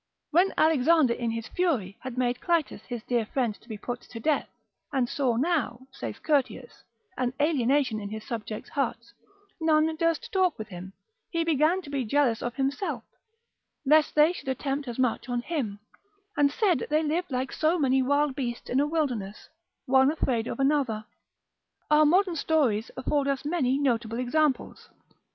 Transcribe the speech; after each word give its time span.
When 0.31 0.51
Alexander 0.57 1.13
in 1.13 1.29
his 1.29 1.47
fury 1.47 1.95
had 2.01 2.17
made 2.17 2.41
Clitus 2.41 2.81
his 2.85 3.03
dear 3.03 3.23
friend 3.23 3.53
to 3.61 3.69
be 3.69 3.77
put 3.77 4.01
to 4.01 4.19
death, 4.19 4.49
and 4.91 5.07
saw 5.07 5.35
now 5.35 5.81
(saith 5.91 6.23
Curtius) 6.23 6.83
an 7.17 7.33
alienation 7.39 7.99
in 7.99 8.09
his 8.09 8.25
subjects' 8.27 8.71
hearts, 8.71 9.13
none 9.59 9.95
durst 9.97 10.31
talk 10.31 10.57
with 10.57 10.69
him, 10.69 10.93
he 11.29 11.43
began 11.43 11.83
to 11.83 11.91
be 11.91 12.03
jealous 12.03 12.41
of 12.41 12.55
himself, 12.55 13.03
lest 13.85 14.15
they 14.15 14.33
should 14.33 14.49
attempt 14.49 14.87
as 14.87 14.97
much 14.97 15.29
on 15.29 15.41
him, 15.43 15.77
and 16.35 16.51
said 16.51 16.87
they 16.89 17.03
lived 17.03 17.29
like 17.29 17.51
so 17.51 17.77
many 17.77 18.01
wild 18.01 18.33
beasts 18.33 18.71
in 18.71 18.79
a 18.79 18.87
wilderness, 18.87 19.49
one 19.85 20.09
afraid 20.11 20.47
of 20.47 20.59
another. 20.59 21.05
Our 21.91 22.07
modern 22.07 22.35
stories 22.37 22.89
afford 22.97 23.27
us 23.27 23.45
many 23.45 23.77
notable 23.77 24.17
examples. 24.17 24.89